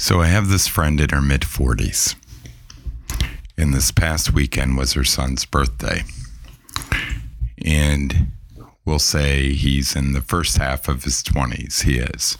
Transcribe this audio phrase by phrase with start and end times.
[0.00, 2.14] So I have this friend in her mid 40s.
[3.58, 6.04] And this past weekend was her son's birthday.
[7.62, 8.32] And
[8.86, 11.82] we'll say he's in the first half of his 20s.
[11.82, 12.38] He is.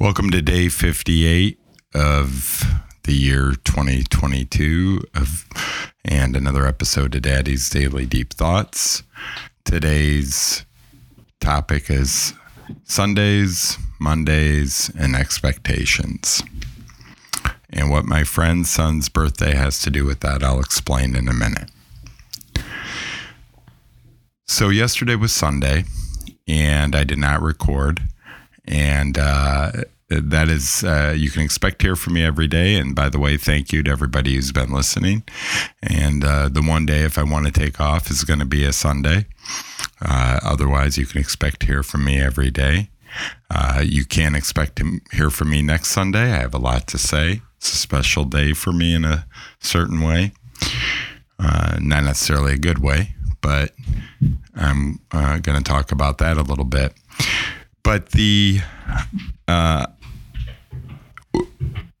[0.00, 1.60] Welcome to day 58
[1.94, 2.64] of
[3.04, 5.46] the year 2022 of
[6.04, 9.04] and another episode of Daddy's Daily Deep Thoughts.
[9.64, 10.66] Today's
[11.38, 12.34] topic is
[12.82, 16.42] Sundays, Mondays, and expectations.
[17.70, 21.32] And what my friend's son's birthday has to do with that, I'll explain in a
[21.32, 21.70] minute.
[24.46, 25.84] So, yesterday was Sunday,
[26.46, 28.02] and I did not record.
[28.66, 29.72] And uh,
[30.08, 32.76] that is, uh, you can expect to hear from me every day.
[32.76, 35.22] And by the way, thank you to everybody who's been listening.
[35.82, 38.64] And uh, the one day, if I want to take off, is going to be
[38.64, 39.26] a Sunday.
[40.00, 42.90] Uh, otherwise, you can expect to hear from me every day.
[43.50, 46.32] Uh, you can't expect to hear from me next Sunday.
[46.32, 47.42] I have a lot to say.
[47.56, 49.26] It's a special day for me in a
[49.58, 50.32] certain way,
[51.38, 53.72] uh, not necessarily a good way, but
[54.54, 56.92] I'm uh, going to talk about that a little bit.
[57.82, 58.60] But the
[59.48, 59.86] uh,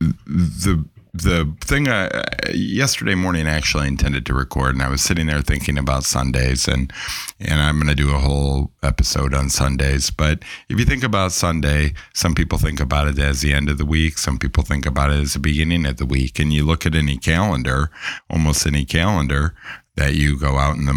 [0.00, 2.08] the the thing I,
[2.54, 6.66] yesterday morning I actually intended to record and I was sitting there thinking about Sundays
[6.66, 6.90] and
[7.38, 10.08] and I'm going to do a whole episode on Sundays.
[10.10, 13.76] But if you think about Sunday some people think about it as the end of
[13.76, 16.64] the week some people think about it as the beginning of the week and you
[16.64, 17.90] look at any calendar
[18.30, 19.54] almost any calendar
[19.96, 20.88] that you go out and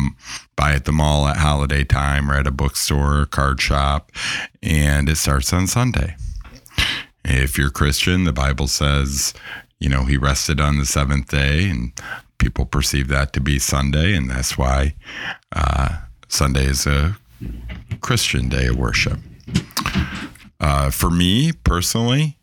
[0.55, 4.13] buy at the mall at holiday time or at a bookstore or card shop
[4.63, 6.15] and it starts on Sunday.
[7.25, 9.33] If you're Christian the Bible says
[9.79, 11.91] you know, he rested on the seventh day, and
[12.37, 14.95] people perceive that to be Sunday, and that's why
[15.51, 17.17] uh, Sunday is a
[18.01, 19.19] Christian day of worship.
[20.59, 22.37] Uh, for me personally,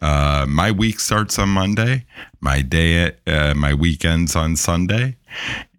[0.00, 2.06] uh, my week starts on Monday.
[2.40, 5.16] My day, uh, my weekends on Sunday,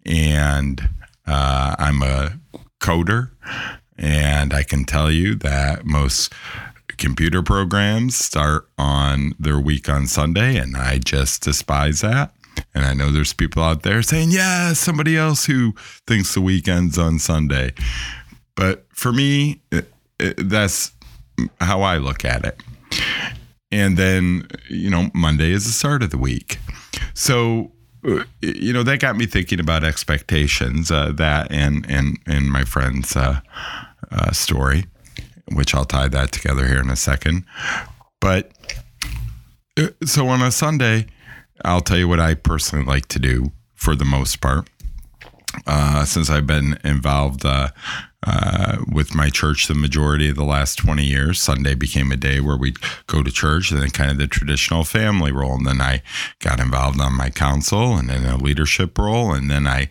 [0.06, 0.88] and
[1.26, 2.38] uh, I'm a
[2.80, 3.30] coder,
[3.98, 6.32] and I can tell you that most
[6.98, 12.34] computer programs start on their week on Sunday, and I just despise that.
[12.74, 15.74] And I know there's people out there saying, yeah, somebody else who
[16.06, 17.72] thinks the weekend's on Sunday.
[18.54, 20.92] But for me, it, it, that's
[21.60, 22.62] how I look at it.
[23.70, 26.58] And then, you know, Monday is the start of the week.
[27.14, 27.72] So,
[28.06, 32.64] uh, you know, that got me thinking about expectations, uh, that and, and, and my
[32.64, 33.40] friend's uh,
[34.10, 34.84] uh story
[35.54, 37.44] which I'll tie that together here in a second.
[38.20, 38.52] But
[39.78, 41.06] uh, so on a Sunday,
[41.64, 44.68] I'll tell you what I personally like to do for the most part.
[45.66, 47.68] Uh, since I've been involved uh,
[48.24, 51.40] uh, with my church the majority of the last 20 years.
[51.40, 54.84] Sunday became a day where we'd go to church and then kind of the traditional
[54.84, 55.54] family role.
[55.54, 56.02] And then I
[56.38, 59.32] got involved on my council and in a leadership role.
[59.32, 59.88] And then I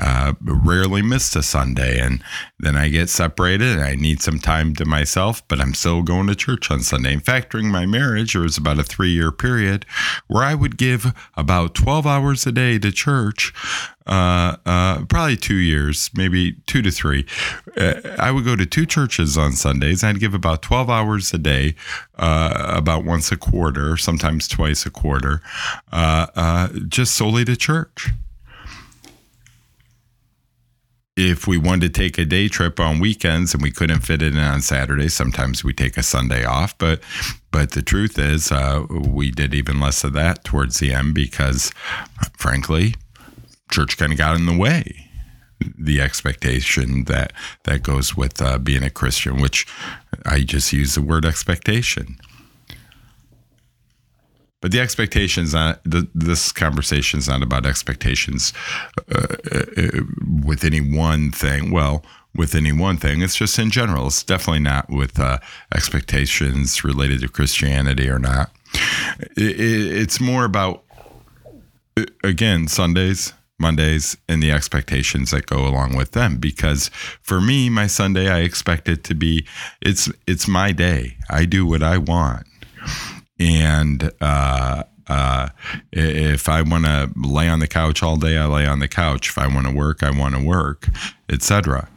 [0.00, 2.00] uh, rarely missed a Sunday.
[2.00, 2.22] And
[2.58, 6.34] then I get separated I need some time to myself, but I'm still going to
[6.34, 7.12] church on Sunday.
[7.12, 9.84] In fact, during my marriage, there was about a three year period
[10.26, 13.52] where I would give about 12 hours a day to church
[14.06, 17.26] uh, uh, probably two years, maybe two to three.
[17.76, 20.04] Uh, I would go to two churches on Sundays.
[20.04, 21.74] I'd give about 12 hours a day,
[22.18, 25.40] uh, about once a quarter, sometimes twice a quarter,
[25.92, 28.10] uh, uh, just solely to church.
[31.24, 34.34] If we wanted to take a day trip on weekends and we couldn't fit it
[34.34, 36.76] in on Saturday, sometimes we take a Sunday off.
[36.76, 37.00] But
[37.50, 38.52] but the truth is,
[38.90, 41.72] we did even less of that towards the end because,
[42.36, 42.96] frankly,
[43.70, 45.10] church kind of got in the way
[45.78, 47.32] the expectation that
[47.62, 49.66] that goes with uh, being a Christian, which
[50.26, 52.18] I just use the word expectation.
[54.64, 58.54] But the expectations, not the, this conversation is not about expectations
[59.14, 60.00] uh, uh,
[60.42, 61.70] with any one thing.
[61.70, 62.02] Well,
[62.34, 64.06] with any one thing, it's just in general.
[64.06, 65.36] It's definitely not with uh,
[65.74, 68.52] expectations related to Christianity or not.
[69.36, 70.82] It, it, it's more about
[71.98, 76.88] uh, again Sundays Mondays and the expectations that go along with them because
[77.20, 79.46] for me my Sunday I expect it to be
[79.82, 81.18] it's it's my day.
[81.28, 82.46] I do what I want.
[83.38, 85.48] And uh, uh,
[85.92, 89.28] if I want to lay on the couch all day, I lay on the couch.
[89.28, 90.88] If I want to work, I want to work,
[91.28, 91.88] etc.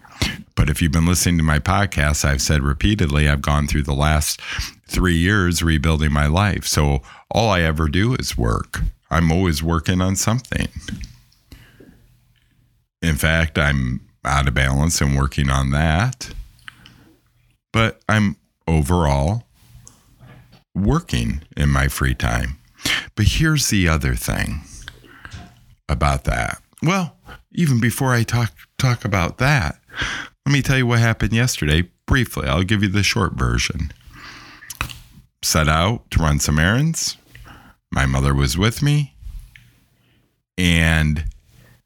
[0.55, 3.93] But if you've been listening to my podcast, I've said repeatedly, I've gone through the
[3.93, 4.41] last
[4.87, 6.65] three years rebuilding my life.
[6.65, 8.81] So all I ever do is work.
[9.09, 10.67] I'm always working on something.
[13.01, 16.33] In fact, I'm out of balance and working on that.
[17.71, 18.37] But I'm
[18.67, 19.46] overall
[20.77, 22.59] working in my free time.
[23.15, 24.61] But here's the other thing
[25.89, 26.61] about that.
[26.83, 27.17] Well,
[27.51, 29.79] even before I talk talk about that,
[30.45, 32.47] let me tell you what happened yesterday briefly.
[32.47, 33.91] I'll give you the short version.
[35.43, 37.17] Set out to run some errands.
[37.91, 39.15] My mother was with me.
[40.57, 41.25] And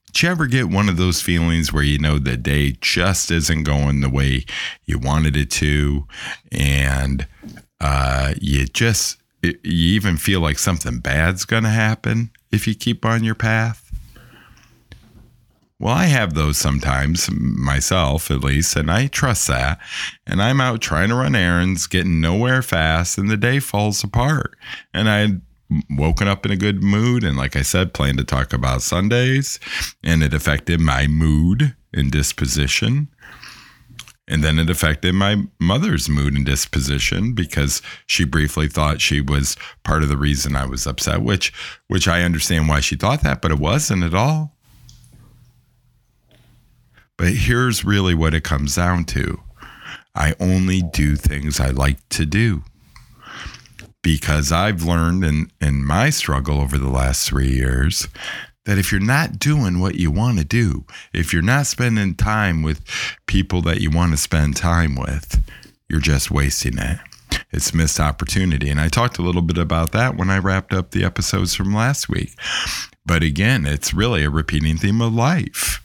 [0.08, 3.64] did you ever get one of those feelings where you know the day just isn't
[3.64, 4.46] going the way
[4.86, 6.08] you wanted it to?
[6.52, 7.28] And
[7.82, 13.06] uh, you just, you even feel like something bad's going to happen if you keep
[13.06, 13.92] on your path?
[15.80, 19.80] Well, I have those sometimes myself, at least, and I trust that.
[20.28, 24.56] And I'm out trying to run errands, getting nowhere fast, and the day falls apart.
[24.94, 25.42] And I
[25.90, 29.58] woken up in a good mood and like i said planned to talk about sundays
[30.04, 33.08] and it affected my mood and disposition
[34.32, 39.56] and then it affected my mother's mood and disposition because she briefly thought she was
[39.84, 41.54] part of the reason i was upset which
[41.88, 44.56] which i understand why she thought that but it wasn't at all
[47.18, 49.40] but here's really what it comes down to
[50.16, 52.64] I only do things I like to do.
[54.02, 58.08] Because I've learned in, in my struggle over the last three years
[58.66, 62.62] that if you're not doing what you want to do, if you're not spending time
[62.62, 62.82] with
[63.26, 65.42] people that you want to spend time with,
[65.90, 67.00] you're just wasting it.
[67.52, 68.70] It's missed opportunity.
[68.70, 71.74] And I talked a little bit about that when I wrapped up the episodes from
[71.74, 72.36] last week.
[73.06, 75.82] But again, it's really a repeating theme of life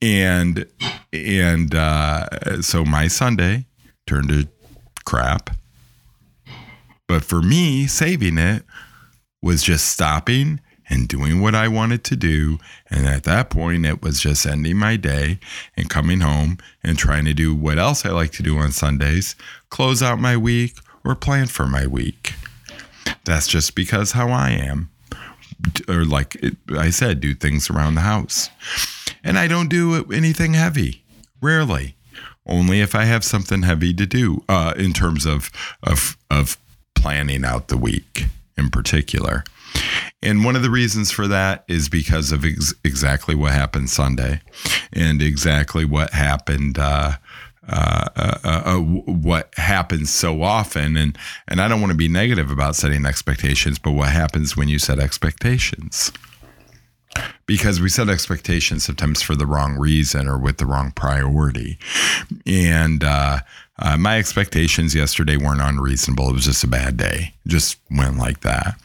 [0.00, 0.66] and
[1.12, 3.66] and uh, so my Sunday
[4.06, 4.48] turned to
[5.04, 5.50] crap.
[7.06, 8.64] But for me, saving it
[9.42, 10.60] was just stopping
[10.92, 12.58] and doing what I wanted to do.
[12.90, 15.38] And at that point, it was just ending my day
[15.74, 19.34] and coming home and trying to do what else I like to do on Sundays
[19.70, 22.34] close out my week or plan for my week.
[23.24, 24.90] That's just because how I am.
[25.88, 26.36] Or, like
[26.70, 28.50] I said, do things around the house.
[29.24, 31.04] And I don't do anything heavy,
[31.40, 31.94] rarely.
[32.44, 35.50] Only if I have something heavy to do uh, in terms of,
[35.82, 36.58] of, of
[36.94, 38.26] planning out the week
[38.58, 39.44] in particular.
[40.22, 44.40] And one of the reasons for that is because of ex- exactly what happened Sunday
[44.92, 46.78] and exactly what happened.
[46.78, 47.12] Uh,
[47.68, 51.16] uh, uh, uh, uh what happens so often, and
[51.46, 54.80] and I don't want to be negative about setting expectations, but what happens when you
[54.80, 56.10] set expectations?
[57.46, 61.78] because we set expectations sometimes for the wrong reason or with the wrong priority.
[62.46, 63.40] And uh,
[63.78, 66.30] uh, my expectations yesterday weren't unreasonable.
[66.30, 67.34] It was just a bad day.
[67.44, 68.76] It just went like that.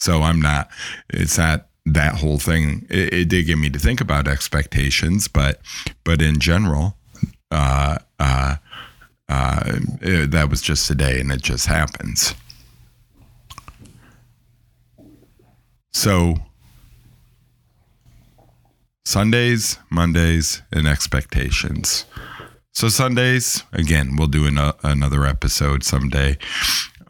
[0.00, 0.70] So I'm not,
[1.10, 2.86] it's not that whole thing.
[2.88, 5.60] It, it did get me to think about expectations, but,
[6.04, 6.96] but in general,
[7.50, 8.56] uh, uh,
[9.28, 12.34] uh it, that was just a day and it just happens.
[15.92, 16.36] So
[19.04, 22.04] Sundays, Mondays, and expectations.
[22.72, 26.38] So Sundays, again, we'll do an, another episode someday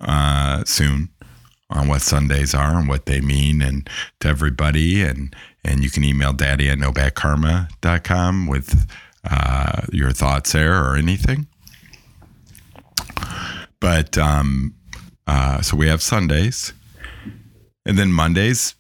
[0.01, 1.11] uh, soon
[1.71, 3.89] on what Sundays are and what they mean and
[4.21, 5.03] to everybody.
[5.03, 5.35] And,
[5.65, 8.91] and you can email daddy at nobadkarma.com with
[9.29, 11.47] uh, your thoughts there or anything.
[13.81, 14.75] But um,
[15.27, 16.73] uh, so we have Sundays.
[17.87, 18.75] And then Mondays,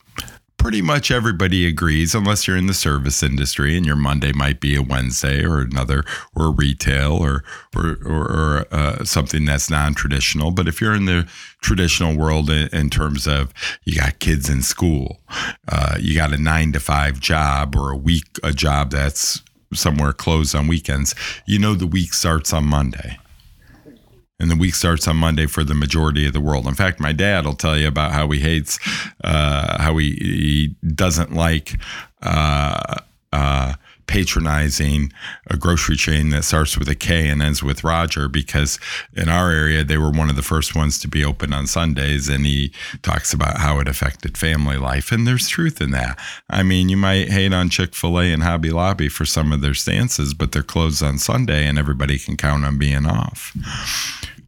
[0.60, 4.76] pretty much everybody agrees, unless you're in the service industry and your Monday might be
[4.76, 6.04] a Wednesday or another,
[6.36, 7.42] or retail or
[7.74, 10.50] or, or, or uh, something that's non-traditional.
[10.50, 11.26] But if you're in the
[11.62, 15.22] traditional world in, in terms of you got kids in school,
[15.66, 20.12] uh, you got a nine to five job or a week a job that's somewhere
[20.12, 21.14] closed on weekends,
[21.46, 23.18] you know the week starts on Monday
[24.40, 26.66] and the week starts on Monday for the majority of the world.
[26.66, 28.78] In fact, my dad will tell you about how he hates,
[29.22, 31.78] uh, how he, he, doesn't like
[32.22, 32.96] uh,
[34.20, 35.10] patronizing
[35.46, 38.78] a grocery chain that starts with a K and ends with Roger because
[39.14, 42.28] in our area they were one of the first ones to be open on Sundays
[42.28, 46.18] and he talks about how it affected family life and there's truth in that.
[46.50, 50.34] I mean, you might hate on Chick-fil-A and Hobby Lobby for some of their stances,
[50.34, 53.56] but they're closed on Sunday and everybody can count on being off.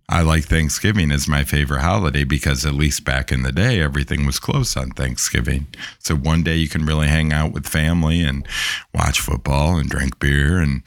[0.09, 4.26] I like Thanksgiving as my favorite holiday because at least back in the day, everything
[4.26, 5.66] was closed on Thanksgiving.
[5.99, 8.47] So one day you can really hang out with family and
[8.94, 10.87] watch football and drink beer and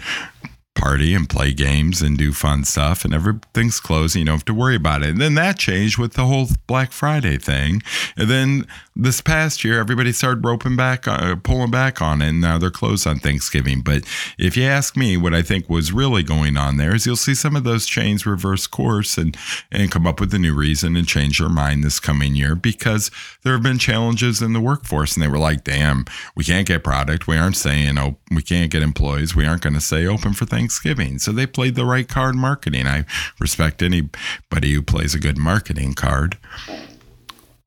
[0.76, 4.46] party and play games and do fun stuff and everything's closed and you don't have
[4.46, 5.10] to worry about it.
[5.10, 7.82] And then that changed with the whole Black Friday thing.
[8.18, 12.30] And then this past year, everybody started roping back, uh, pulling back on it.
[12.30, 13.82] And now they're closed on Thanksgiving.
[13.82, 14.04] But
[14.38, 17.36] if you ask me, what I think was really going on there is you'll see
[17.36, 19.36] some of those chains reverse course and,
[19.72, 23.10] and come up with a new reason and change their mind this coming year because
[23.44, 25.16] there have been challenges in the workforce.
[25.16, 26.06] And they were like, damn,
[26.36, 27.28] we can't get product.
[27.28, 29.36] We aren't saying, oh, we can't get employees.
[29.36, 31.20] We aren't going to say open for Thanksgiving Thanksgiving.
[31.20, 32.88] So they played the right card marketing.
[32.88, 33.06] I
[33.40, 36.40] respect anybody who plays a good marketing card.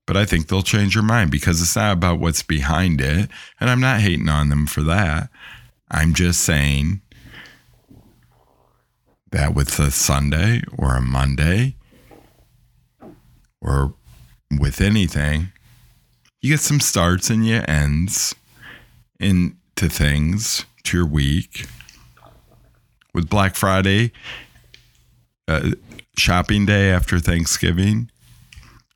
[0.05, 3.31] But I think they'll change your mind because it's not about what's behind it.
[3.61, 5.31] And I'm not hating on them for that.
[5.93, 7.03] I'm just saying
[9.31, 11.77] that with a Sunday or a Monday
[13.61, 13.95] or
[14.51, 15.53] with anything,
[16.41, 18.35] you get some starts and you ends
[19.21, 21.67] into things to your week
[23.19, 24.13] with Black Friday,
[25.49, 25.71] uh,
[26.17, 28.13] shopping day after Thanksgiving.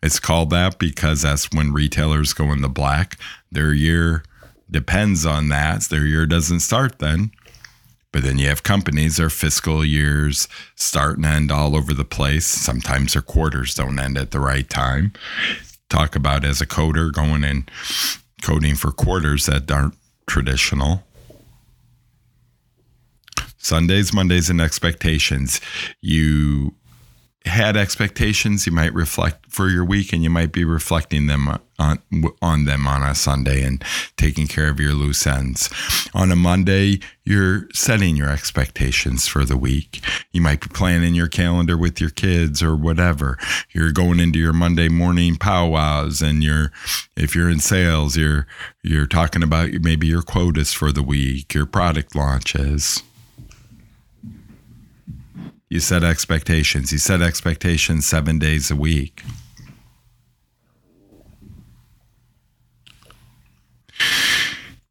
[0.01, 3.19] It's called that because that's when retailers go in the black.
[3.51, 4.23] Their year
[4.71, 5.83] depends on that.
[5.83, 7.33] Their year doesn't start then.
[8.13, 12.47] But then you have companies, their fiscal years start and end all over the place.
[12.47, 15.15] Sometimes their quarters don't end at the right time.
[15.89, 17.69] Talk about as a coder going and
[18.41, 19.97] coding for quarters that aren't
[20.29, 21.03] traditional.
[23.63, 25.61] Sundays, Mondays, and expectations.
[26.01, 26.75] You
[27.45, 31.99] had expectations you might reflect for your week and you might be reflecting them on
[32.41, 33.83] on them on a Sunday and
[34.17, 35.69] taking care of your loose ends.
[36.15, 40.01] On a Monday, you're setting your expectations for the week.
[40.31, 43.39] You might be planning your calendar with your kids or whatever.
[43.73, 46.71] You're going into your Monday morning powwows and you're
[47.17, 48.47] if you're in sales, you're
[48.83, 53.03] you're talking about maybe your quotas for the week, your product launches.
[55.73, 56.93] You set expectations.
[56.93, 59.23] You set expectations seven days a week.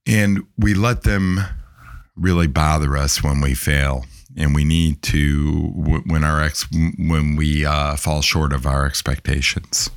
[0.08, 1.42] And we let them
[2.16, 4.08] really bother us when we fail.
[4.36, 5.72] And we need to
[6.08, 9.92] when our ex when we uh, fall short of our expectations,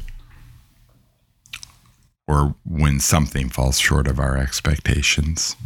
[2.29, 5.57] or when something falls short of our expectations.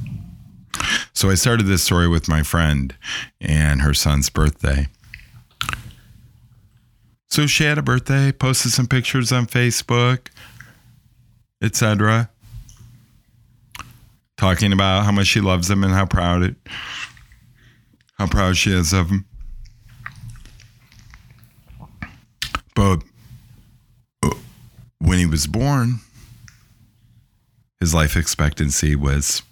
[1.12, 2.94] So I started this story with my friend
[3.40, 4.86] and her son's birthday.
[7.30, 10.28] So she had a birthday, posted some pictures on Facebook,
[11.62, 12.30] etc.
[14.36, 16.56] Talking about how much she loves him and how proud it
[18.18, 19.24] how proud she is of him.
[22.74, 23.02] But
[24.98, 26.00] when he was born,
[27.80, 29.42] his life expectancy was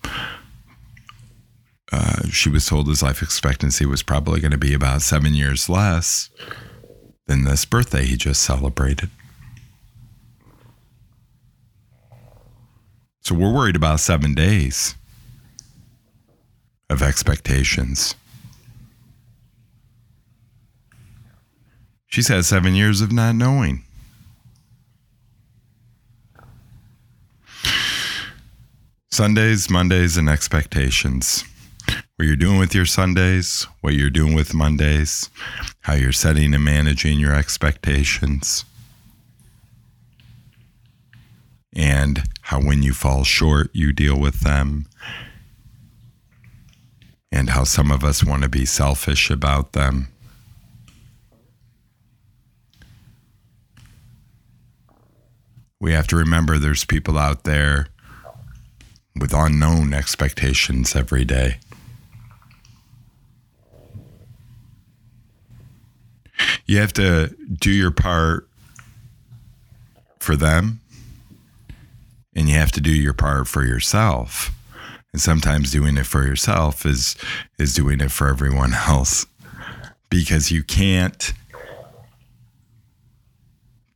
[1.92, 5.68] uh, she was told his life expectancy was probably going to be about seven years
[5.68, 6.30] less
[7.26, 9.10] than this birthday he just celebrated.
[13.20, 14.94] So we're worried about seven days
[16.88, 18.14] of expectations.
[22.06, 23.82] She's had seven years of not knowing.
[29.10, 31.42] Sundays, Mondays, and expectations
[32.16, 35.30] what you're doing with your Sundays, what you're doing with Mondays,
[35.80, 38.64] how you're setting and managing your expectations,
[41.74, 44.86] and how when you fall short, you deal with them,
[47.30, 50.08] and how some of us want to be selfish about them.
[55.78, 57.88] We have to remember there's people out there
[59.14, 61.58] with unknown expectations every day.
[66.66, 68.48] You have to do your part
[70.18, 70.80] for them
[72.34, 74.52] and you have to do your part for yourself.
[75.12, 77.16] And sometimes doing it for yourself is
[77.58, 79.26] is doing it for everyone else
[80.10, 81.32] because you can't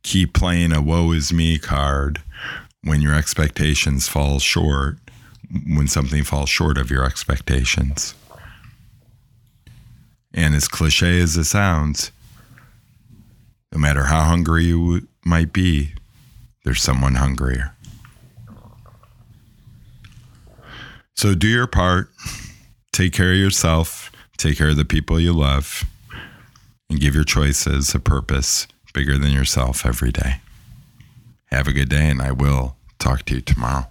[0.03, 2.21] keep playing a woe is me card
[2.83, 4.97] when your expectations fall short
[5.67, 8.15] when something falls short of your expectations.
[10.33, 12.11] And as cliche as it sounds
[13.71, 15.93] no matter how hungry you might be,
[16.63, 17.75] there's someone hungrier.
[21.15, 22.09] So do your part,
[22.91, 25.83] take care of yourself, take care of the people you love,
[26.89, 30.41] and give your choices a purpose bigger than yourself every day.
[31.45, 33.87] Have a good day, and I will talk to you tomorrow.